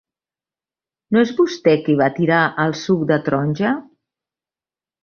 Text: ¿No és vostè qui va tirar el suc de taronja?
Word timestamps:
¿No 1.17 1.21
és 1.25 1.33
vostè 1.41 1.75
qui 1.83 1.99
va 2.01 2.09
tirar 2.17 2.41
el 2.65 2.77
suc 2.87 3.07
de 3.13 3.21
taronja? 3.29 3.79